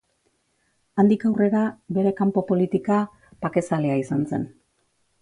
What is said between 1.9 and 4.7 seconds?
bere kanpo politika bakezalea izan zen.